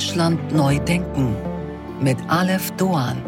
Deutschland 0.00 0.54
neu 0.54 0.78
denken 0.78 1.36
mit 2.00 2.16
Aleph 2.28 2.70
Doan. 2.78 3.22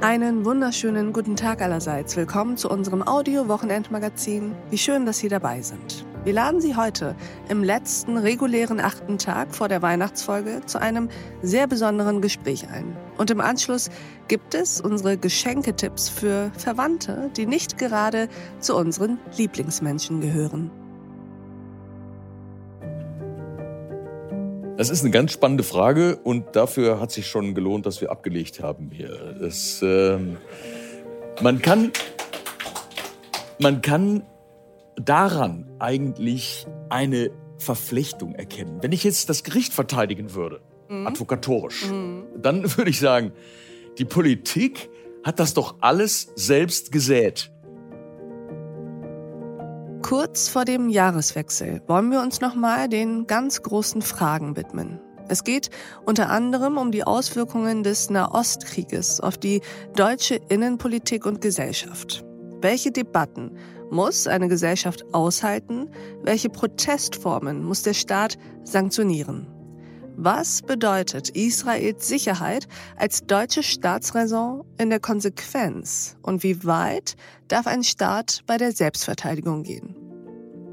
Einen 0.00 0.44
wunderschönen 0.44 1.12
guten 1.12 1.36
Tag 1.36 1.62
allerseits. 1.62 2.16
Willkommen 2.16 2.56
zu 2.56 2.68
unserem 2.68 3.06
Audio-Wochenendmagazin. 3.06 4.52
Wie 4.68 4.78
schön, 4.78 5.06
dass 5.06 5.18
Sie 5.18 5.28
dabei 5.28 5.62
sind. 5.62 6.04
Wir 6.24 6.32
laden 6.32 6.60
Sie 6.60 6.74
heute 6.74 7.14
im 7.48 7.62
letzten 7.62 8.16
regulären 8.16 8.80
achten 8.80 9.16
Tag 9.16 9.54
vor 9.54 9.68
der 9.68 9.80
Weihnachtsfolge 9.80 10.62
zu 10.66 10.80
einem 10.80 11.08
sehr 11.42 11.68
besonderen 11.68 12.20
Gespräch 12.20 12.66
ein. 12.68 12.96
Und 13.16 13.30
im 13.30 13.40
Anschluss 13.40 13.88
gibt 14.26 14.56
es 14.56 14.80
unsere 14.80 15.16
Geschenketipps 15.16 16.08
für 16.08 16.50
Verwandte, 16.58 17.30
die 17.36 17.46
nicht 17.46 17.78
gerade 17.78 18.28
zu 18.58 18.76
unseren 18.76 19.20
Lieblingsmenschen 19.36 20.20
gehören. 20.20 20.72
Das 24.76 24.90
ist 24.90 25.00
eine 25.00 25.10
ganz 25.10 25.32
spannende 25.32 25.64
Frage 25.64 26.16
und 26.16 26.54
dafür 26.54 27.00
hat 27.00 27.10
sich 27.10 27.26
schon 27.26 27.54
gelohnt, 27.54 27.86
dass 27.86 28.02
wir 28.02 28.10
abgelegt 28.10 28.62
haben 28.62 28.90
hier. 28.90 29.34
Das, 29.40 29.80
äh, 29.80 30.18
man 31.40 31.62
kann, 31.62 31.92
man 33.58 33.80
kann 33.80 34.22
daran 34.96 35.70
eigentlich 35.78 36.66
eine 36.90 37.30
Verflechtung 37.56 38.34
erkennen. 38.34 38.82
Wenn 38.82 38.92
ich 38.92 39.02
jetzt 39.02 39.30
das 39.30 39.44
Gericht 39.44 39.72
verteidigen 39.72 40.34
würde, 40.34 40.60
mhm. 40.90 41.06
advokatorisch, 41.06 41.86
mhm. 41.86 42.24
dann 42.36 42.62
würde 42.76 42.90
ich 42.90 43.00
sagen, 43.00 43.32
die 43.96 44.04
Politik 44.04 44.90
hat 45.24 45.40
das 45.40 45.54
doch 45.54 45.76
alles 45.80 46.28
selbst 46.34 46.92
gesät. 46.92 47.50
Kurz 50.06 50.48
vor 50.48 50.64
dem 50.64 50.88
Jahreswechsel 50.88 51.82
wollen 51.88 52.12
wir 52.12 52.20
uns 52.20 52.40
nochmal 52.40 52.88
den 52.88 53.26
ganz 53.26 53.60
großen 53.62 54.02
Fragen 54.02 54.54
widmen. 54.54 55.00
Es 55.26 55.42
geht 55.42 55.68
unter 56.04 56.30
anderem 56.30 56.78
um 56.78 56.92
die 56.92 57.02
Auswirkungen 57.02 57.82
des 57.82 58.08
Nahostkrieges 58.08 59.18
auf 59.18 59.36
die 59.36 59.62
deutsche 59.96 60.36
Innenpolitik 60.48 61.26
und 61.26 61.40
Gesellschaft. 61.40 62.24
Welche 62.60 62.92
Debatten 62.92 63.56
muss 63.90 64.28
eine 64.28 64.46
Gesellschaft 64.46 65.04
aushalten? 65.12 65.90
Welche 66.22 66.50
Protestformen 66.50 67.64
muss 67.64 67.82
der 67.82 67.94
Staat 67.94 68.38
sanktionieren? 68.62 69.48
Was 70.18 70.62
bedeutet 70.62 71.30
Israels 71.30 72.06
Sicherheit 72.06 72.68
als 72.96 73.26
deutsche 73.26 73.64
Staatsräson 73.64 74.64
in 74.78 74.88
der 74.88 75.00
Konsequenz 75.00 76.16
und 76.22 76.44
wie 76.44 76.64
weit 76.64 77.16
darf 77.48 77.66
ein 77.66 77.82
Staat 77.82 78.42
bei 78.46 78.56
der 78.56 78.70
Selbstverteidigung 78.70 79.64
gehen? 79.64 79.95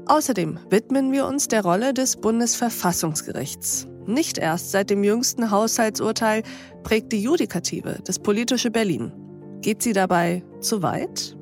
Außerdem 0.06 0.58
widmen 0.68 1.12
wir 1.12 1.26
uns 1.26 1.48
der 1.48 1.62
Rolle 1.62 1.94
des 1.94 2.16
Bundesverfassungsgerichts. 2.16 3.88
Nicht 4.06 4.36
erst 4.36 4.70
seit 4.70 4.90
dem 4.90 5.02
jüngsten 5.02 5.50
Haushaltsurteil 5.50 6.42
prägt 6.82 7.10
die 7.12 7.22
Judikative 7.22 8.00
das 8.04 8.18
politische 8.18 8.70
Berlin. 8.70 9.12
Geht 9.62 9.82
sie 9.82 9.94
dabei 9.94 10.44
zu 10.60 10.82
weit? 10.82 11.36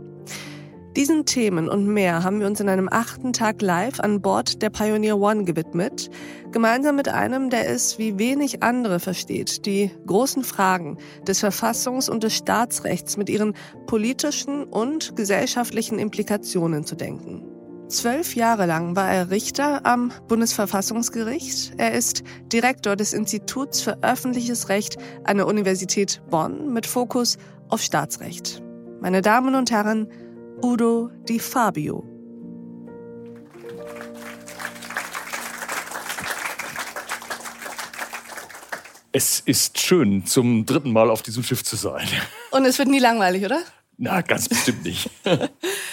Diesen 0.95 1.25
Themen 1.25 1.69
und 1.69 1.87
mehr 1.87 2.23
haben 2.23 2.39
wir 2.39 2.47
uns 2.47 2.61
in 2.61 2.69
einem 2.69 2.89
achten 2.89 3.33
Tag 3.33 3.63
live 3.63 3.99
an 3.99 4.21
Bord 4.21 4.63
der 4.63 4.71
Pioneer 4.71 5.19
One 5.19 5.45
gewidmet, 5.45 6.11
gemeinsam 6.53 6.97
mit 6.97 7.09
einem, 7.09 7.51
der 7.51 7.69
es 7.69 7.99
wie 7.99 8.19
wenig 8.19 8.63
andere 8.63 9.01
versteht, 9.01 9.65
die 9.65 9.91
großen 10.07 10.45
Fragen 10.45 10.99
des 11.27 11.43
Verfassungs- 11.43 12.11
und 12.11 12.23
des 12.23 12.35
Staatsrechts 12.35 13.17
mit 13.17 13.31
ihren 13.31 13.55
politischen 13.87 14.65
und 14.65 15.17
gesellschaftlichen 15.17 15.99
Implikationen 15.99 16.85
zu 16.85 16.95
denken. 16.95 17.52
Zwölf 17.93 18.35
Jahre 18.37 18.65
lang 18.65 18.97
war 18.97 19.12
er 19.12 19.31
Richter 19.31 19.85
am 19.85 20.12
Bundesverfassungsgericht. 20.27 21.75
Er 21.77 21.93
ist 21.93 22.23
Direktor 22.51 22.97
des 22.97 23.12
Instituts 23.12 23.83
für 23.83 24.03
öffentliches 24.03 24.71
Recht 24.71 24.97
an 25.25 25.36
der 25.36 25.47
Universität 25.47 26.23
Bonn 26.30 26.73
mit 26.73 26.86
Fokus 26.86 27.36
auf 27.69 27.83
Staatsrecht. 27.83 28.63
Meine 29.03 29.20
Damen 29.20 29.55
und 29.55 29.70
Herren, 29.70 30.08
Udo 30.63 31.11
Di 31.29 31.39
Fabio. 31.39 32.03
Es 39.13 39.41
ist 39.41 39.79
schön, 39.79 40.24
zum 40.24 40.64
dritten 40.64 40.95
Mal 40.95 41.11
auf 41.11 41.20
diesem 41.20 41.42
Schiff 41.42 41.63
zu 41.63 41.77
sein. 41.77 42.09
Und 42.53 42.64
es 42.64 42.79
wird 42.79 42.89
nie 42.89 43.01
langweilig, 43.01 43.45
oder? 43.45 43.61
Na, 43.98 44.23
ganz 44.23 44.48
bestimmt 44.48 44.83
nicht. 44.83 45.11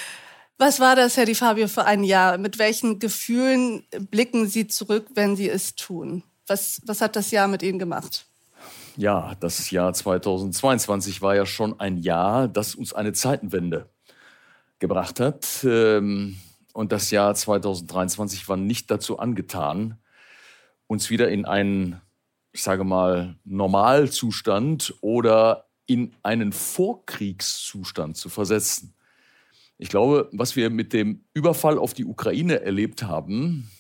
Was 0.62 0.82
war 0.82 0.98
das, 0.98 1.16
Herr 1.16 1.24
Di 1.24 1.36
Fabio, 1.36 1.70
für 1.70 1.86
ein 1.86 2.04
Jahr? 2.04 2.38
Mit 2.38 2.60
welchen 2.60 3.00
Gefühlen 3.00 3.84
blicken 4.12 4.46
Sie 4.46 4.68
zurück, 4.68 5.08
wenn 5.14 5.38
Sie 5.38 5.50
es 5.50 5.74
tun? 5.76 6.22
Was, 6.48 6.82
was 6.86 7.00
hat 7.00 7.16
das 7.16 7.32
Jahr 7.32 7.48
mit 7.48 7.64
Ihnen 7.64 7.80
gemacht? 7.80 8.26
Ja, 8.98 9.36
das 9.40 9.72
Jahr 9.72 9.94
2022 9.94 11.22
war 11.22 11.34
ja 11.34 11.46
schon 11.46 11.80
ein 11.80 11.96
Jahr, 11.96 12.50
das 12.50 12.76
uns 12.76 12.92
eine 12.92 13.14
Zeitenwende 13.14 13.88
gebracht 14.80 15.22
hat. 15.22 15.64
Ähm, 15.64 16.36
und 16.74 16.92
das 16.92 17.10
Jahr 17.10 17.34
2023 17.36 18.50
war 18.50 18.58
nicht 18.58 18.92
dazu 18.92 19.18
angetan, 19.18 19.98
uns 20.88 21.10
wieder 21.10 21.30
in 21.30 21.46
einen, 21.46 22.02
ich 22.52 22.64
sage 22.64 22.84
mal, 22.84 23.38
Normalzustand 23.46 24.94
oder 25.00 25.70
in 25.86 26.14
einen 26.22 26.52
Vorkriegszustand 26.52 28.18
zu 28.18 28.28
versetzen. 28.28 28.94
Ich 29.80 29.88
glaube, 29.88 30.30
was 30.34 30.58
wir 30.58 30.70
mit 30.70 30.92
dem 30.92 31.24
Überfall 31.34 31.78
auf 31.78 31.94
die 31.94 32.04
Ukraine 32.04 32.62
erlebt 32.62 33.04
haben, 33.04 33.72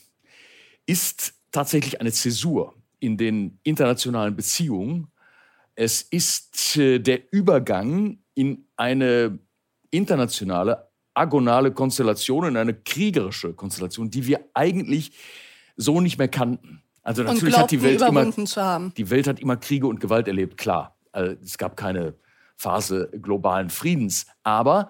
ist 0.86 1.34
tatsächlich 1.52 2.00
eine 2.00 2.14
Zäsur 2.14 2.74
in 3.00 3.18
den 3.18 3.60
internationalen 3.64 4.36
Beziehungen. 4.36 5.08
Es 5.76 6.02
ist 6.02 6.78
äh, 6.78 7.00
der 7.00 7.32
Übergang 7.34 8.20
in 8.34 8.66
eine 8.78 9.40
internationale, 9.92 10.88
agonale 11.14 11.74
Konstellation, 11.74 12.46
in 12.46 12.56
eine 12.56 12.74
kriegerische 12.74 13.54
Konstellation, 13.54 14.10
die 14.10 14.26
wir 14.26 14.40
eigentlich 14.54 15.12
so 15.76 16.00
nicht 16.00 16.18
mehr 16.18 16.30
kannten. 16.30 16.82
Also 17.04 17.24
natürlich 17.24 17.58
hat 17.58 17.72
die 17.72 17.82
Welt 17.82 18.02
immer 18.02 18.32
die 18.96 19.10
Welt 19.10 19.28
hat 19.28 19.42
immer 19.42 19.58
Kriege 19.58 19.88
und 19.88 20.00
Gewalt 20.00 20.30
erlebt, 20.30 20.58
klar. 20.58 20.96
Also 21.12 21.36
es 21.44 21.58
gab 21.58 21.76
keine 21.76 22.14
Phase 22.56 23.10
globalen 23.22 23.70
Friedens, 23.70 24.28
aber 24.44 24.90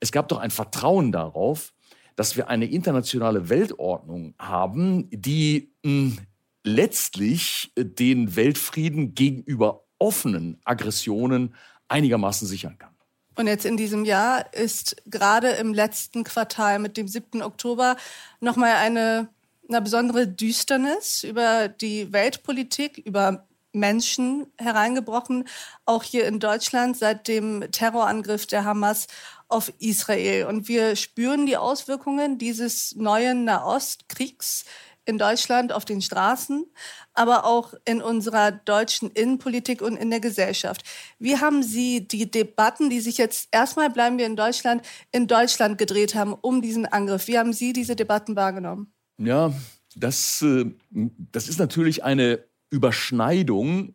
es 0.00 0.12
gab 0.12 0.28
doch 0.28 0.38
ein 0.38 0.50
Vertrauen 0.50 1.12
darauf, 1.12 1.72
dass 2.16 2.36
wir 2.36 2.48
eine 2.48 2.66
internationale 2.66 3.48
Weltordnung 3.48 4.34
haben, 4.38 5.08
die 5.10 5.72
mh, 5.82 5.90
hm, 5.90 6.18
letztlich 6.64 7.72
den 7.76 8.34
Weltfrieden 8.34 9.14
gegenüber 9.14 9.84
offenen 9.98 10.60
Aggressionen 10.64 11.54
einigermaßen 11.88 12.48
sichern 12.48 12.76
kann. 12.78 12.96
Und 13.36 13.46
jetzt 13.46 13.66
in 13.66 13.76
diesem 13.76 14.04
Jahr 14.04 14.52
ist 14.54 14.96
gerade 15.06 15.50
im 15.50 15.74
letzten 15.74 16.24
Quartal 16.24 16.78
mit 16.78 16.96
dem 16.96 17.06
7. 17.06 17.42
Oktober 17.42 17.96
nochmal 18.40 18.72
eine, 18.76 19.28
eine 19.68 19.82
besondere 19.82 20.26
Düsternis 20.26 21.22
über 21.22 21.68
die 21.68 22.12
Weltpolitik, 22.12 22.98
über 22.98 23.46
Menschen 23.76 24.46
hereingebrochen, 24.58 25.46
auch 25.84 26.02
hier 26.02 26.26
in 26.26 26.40
Deutschland 26.40 26.96
seit 26.96 27.28
dem 27.28 27.70
Terrorangriff 27.70 28.46
der 28.46 28.64
Hamas 28.64 29.06
auf 29.48 29.72
Israel. 29.78 30.46
Und 30.46 30.68
wir 30.68 30.96
spüren 30.96 31.46
die 31.46 31.56
Auswirkungen 31.56 32.38
dieses 32.38 32.94
neuen 32.96 33.44
Nahostkriegs 33.44 34.64
in 35.06 35.18
Deutschland 35.18 35.72
auf 35.72 35.84
den 35.84 36.02
Straßen, 36.02 36.66
aber 37.14 37.44
auch 37.44 37.74
in 37.84 38.02
unserer 38.02 38.50
deutschen 38.50 39.10
Innenpolitik 39.12 39.80
und 39.80 39.96
in 39.96 40.10
der 40.10 40.20
Gesellschaft. 40.20 40.82
Wie 41.18 41.38
haben 41.38 41.62
Sie 41.62 42.06
die 42.06 42.30
Debatten, 42.30 42.90
die 42.90 43.00
sich 43.00 43.16
jetzt 43.16 43.48
erstmal 43.52 43.88
bleiben 43.88 44.18
wir 44.18 44.26
in 44.26 44.36
Deutschland, 44.36 44.82
in 45.12 45.28
Deutschland 45.28 45.78
gedreht 45.78 46.14
haben 46.14 46.34
um 46.34 46.60
diesen 46.60 46.86
Angriff? 46.86 47.28
Wie 47.28 47.38
haben 47.38 47.52
Sie 47.52 47.72
diese 47.72 47.94
Debatten 47.96 48.34
wahrgenommen? 48.36 48.92
Ja, 49.18 49.52
das, 49.94 50.42
äh, 50.42 50.66
das 50.90 51.48
ist 51.48 51.58
natürlich 51.58 52.04
eine 52.04 52.44
Überschneidung 52.68 53.94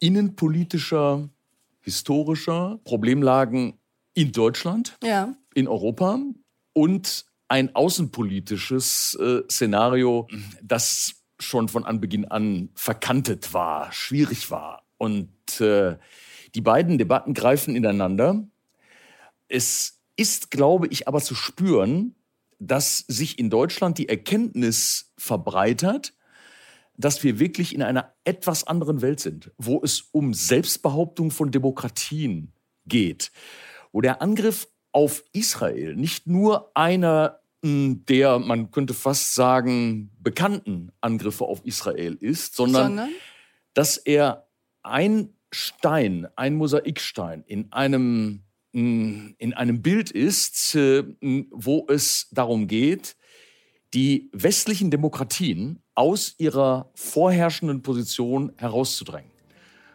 innenpolitischer, 0.00 1.28
historischer 1.80 2.80
Problemlagen 2.84 3.78
in 4.18 4.32
Deutschland, 4.32 4.96
ja. 5.02 5.32
in 5.54 5.68
Europa 5.68 6.18
und 6.72 7.24
ein 7.46 7.74
außenpolitisches 7.76 9.16
äh, 9.20 9.42
Szenario, 9.48 10.26
das 10.60 11.14
schon 11.38 11.68
von 11.68 11.84
Anbeginn 11.84 12.24
an 12.24 12.70
verkantet 12.74 13.54
war, 13.54 13.92
schwierig 13.92 14.50
war. 14.50 14.82
Und 14.96 15.60
äh, 15.60 15.96
die 16.56 16.60
beiden 16.60 16.98
Debatten 16.98 17.32
greifen 17.32 17.76
ineinander. 17.76 18.42
Es 19.46 20.00
ist, 20.16 20.50
glaube 20.50 20.88
ich, 20.88 21.06
aber 21.06 21.20
zu 21.20 21.36
spüren, 21.36 22.16
dass 22.58 23.04
sich 23.06 23.38
in 23.38 23.50
Deutschland 23.50 23.98
die 23.98 24.08
Erkenntnis 24.08 25.12
verbreitert, 25.16 26.12
dass 26.96 27.22
wir 27.22 27.38
wirklich 27.38 27.72
in 27.72 27.82
einer 27.82 28.12
etwas 28.24 28.66
anderen 28.66 29.00
Welt 29.00 29.20
sind, 29.20 29.52
wo 29.58 29.80
es 29.80 30.08
um 30.10 30.34
Selbstbehauptung 30.34 31.30
von 31.30 31.52
Demokratien 31.52 32.52
geht, 32.84 33.30
wo 33.92 34.00
der 34.00 34.22
Angriff 34.22 34.68
auf 34.92 35.24
Israel 35.32 35.94
nicht 35.96 36.26
nur 36.26 36.70
einer 36.74 37.40
hm, 37.62 38.04
der, 38.06 38.38
man 38.38 38.70
könnte 38.70 38.94
fast 38.94 39.34
sagen, 39.34 40.10
bekannten 40.20 40.92
Angriffe 41.00 41.44
auf 41.44 41.64
Israel 41.64 42.16
ist, 42.20 42.54
sondern, 42.54 42.86
sondern? 42.86 43.10
dass 43.74 43.96
er 43.96 44.48
ein 44.82 45.34
Stein, 45.50 46.28
ein 46.36 46.54
Mosaikstein 46.54 47.42
in 47.46 47.72
einem, 47.72 48.44
mm, 48.72 49.30
in 49.38 49.54
einem 49.54 49.82
Bild 49.82 50.10
ist, 50.12 50.74
äh, 50.76 51.04
wo 51.50 51.86
es 51.88 52.28
darum 52.30 52.68
geht, 52.68 53.16
die 53.94 54.30
westlichen 54.32 54.90
Demokratien 54.90 55.82
aus 55.94 56.34
ihrer 56.38 56.90
vorherrschenden 56.94 57.82
Position 57.82 58.52
herauszudrängen. 58.56 59.30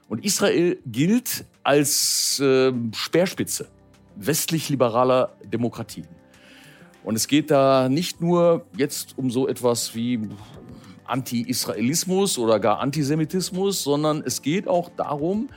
Und 0.10 0.26
Israel 0.26 0.80
gilt 0.86 1.46
als 1.64 2.40
äh, 2.40 2.74
Speerspitze 2.94 3.70
westlich-liberaler 4.26 5.36
Demokratien. 5.44 6.08
Und 7.04 7.16
es 7.16 7.28
geht 7.28 7.52
da 7.52 7.90
nicht 7.90 8.22
nur 8.22 8.66
jetzt 8.78 9.18
um 9.18 9.30
so 9.30 9.48
etwas 9.48 9.94
wie 9.96 10.30
Anti-Israelismus 11.06 12.38
oder 12.38 12.60
gar 12.60 12.80
Antisemitismus, 12.80 13.84
sondern 13.84 14.24
es 14.26 14.42
geht 14.42 14.68
auch 14.68 14.90
darum, 14.96 15.50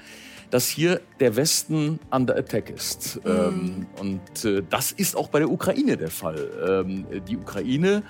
dass 0.51 0.69
hier 0.69 1.01
der 1.21 1.37
Westen 1.37 1.99
under 2.11 2.37
attack 2.37 2.71
ist. 2.71 3.21
Mhm. 3.25 3.31
Ähm, 3.31 3.87
und 3.99 4.45
äh, 4.45 4.63
das 4.69 4.93
ist 4.93 5.17
auch 5.17 5.29
bei 5.29 5.41
der 5.41 5.51
Ukraine 5.51 5.97
der 5.97 6.11
Fall. 6.11 6.85
Ähm, 6.87 7.07
die 7.29 7.37
Ukraine 7.37 8.03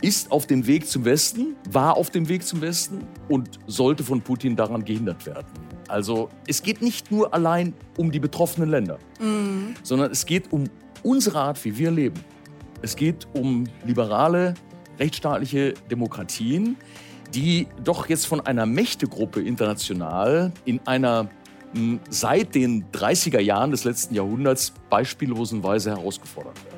ist 0.00 0.30
auf 0.30 0.46
dem 0.46 0.66
Weg 0.66 0.86
zum 0.86 1.04
Westen, 1.04 1.56
war 1.70 1.96
auf 1.96 2.10
dem 2.10 2.28
Weg 2.28 2.44
zum 2.44 2.60
Westen 2.60 3.06
und 3.28 3.58
sollte 3.66 4.04
von 4.04 4.20
Putin 4.22 4.56
daran 4.56 4.84
gehindert 4.84 5.24
werden. 5.26 5.46
Also 5.88 6.28
es 6.46 6.62
geht 6.62 6.82
nicht 6.82 7.10
nur 7.10 7.34
allein 7.34 7.74
um 7.96 8.10
die 8.10 8.20
betroffenen 8.20 8.70
Länder, 8.70 8.98
mhm. 9.20 9.74
sondern 9.82 10.10
es 10.10 10.26
geht 10.26 10.52
um 10.52 10.64
unsere 11.02 11.38
Art, 11.38 11.64
wie 11.64 11.76
wir 11.76 11.90
leben. 11.90 12.20
Es 12.82 12.96
geht 12.96 13.26
um 13.34 13.64
liberale, 13.84 14.54
rechtsstaatliche 14.98 15.74
Demokratien, 15.90 16.76
die 17.34 17.66
doch 17.82 18.08
jetzt 18.08 18.26
von 18.26 18.40
einer 18.40 18.66
Mächtegruppe 18.66 19.40
international 19.40 20.52
in 20.64 20.80
einer 20.86 21.28
hm, 21.72 22.00
seit 22.08 22.54
den 22.54 22.84
30er 22.92 23.40
Jahren 23.40 23.70
des 23.70 23.84
letzten 23.84 24.14
Jahrhunderts 24.14 24.72
beispiellosen 24.90 25.62
Weise 25.62 25.90
herausgefordert 25.90 26.56
werden. 26.64 26.74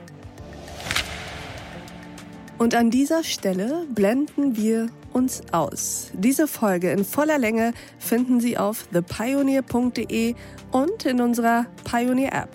Und 2.59 2.75
an 2.75 2.91
dieser 2.91 3.23
Stelle 3.23 3.87
blenden 3.94 4.56
wir 4.56 4.88
uns 5.17 5.41
aus. 5.51 6.11
Diese 6.13 6.47
Folge 6.47 6.93
in 6.93 7.03
voller 7.03 7.39
Länge 7.39 7.73
finden 7.99 8.39
Sie 8.39 8.59
auf 8.59 8.87
thepioneer.de 8.93 10.35
und 10.73 11.07
in 11.07 11.23
unserer 11.23 11.65
Pioneer 11.91 12.35
App. 12.35 12.51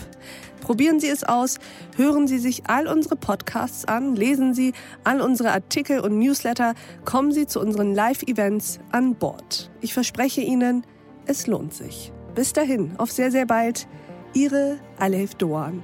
Probieren 0.61 0.99
Sie 0.99 1.09
es 1.09 1.23
aus, 1.23 1.57
hören 1.97 2.27
Sie 2.27 2.37
sich 2.37 2.67
all 2.67 2.87
unsere 2.87 3.15
Podcasts 3.15 3.85
an, 3.85 4.15
lesen 4.15 4.53
Sie 4.53 4.73
all 5.03 5.21
unsere 5.21 5.51
Artikel 5.51 6.01
und 6.01 6.19
Newsletter, 6.19 6.75
kommen 7.03 7.31
Sie 7.31 7.47
zu 7.47 7.59
unseren 7.59 7.95
Live-Events 7.95 8.79
an 8.91 9.15
Bord. 9.15 9.71
Ich 9.81 9.95
verspreche 9.95 10.41
Ihnen, 10.41 10.85
es 11.25 11.47
lohnt 11.47 11.73
sich. 11.73 12.13
Bis 12.35 12.53
dahin, 12.53 12.93
auf 12.99 13.11
sehr, 13.11 13.31
sehr 13.31 13.47
bald. 13.47 13.87
Ihre 14.33 14.77
Alef 14.99 15.33
Doan. 15.33 15.83